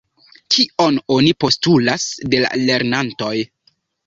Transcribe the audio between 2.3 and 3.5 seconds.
de la lernantoj?